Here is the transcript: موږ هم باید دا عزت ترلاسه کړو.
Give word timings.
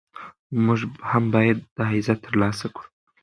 موږ 0.65 0.79
هم 1.09 1.23
باید 1.33 1.57
دا 1.77 1.83
عزت 1.95 2.17
ترلاسه 2.27 2.67
کړو. 2.75 2.87